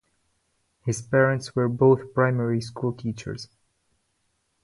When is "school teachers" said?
2.59-3.49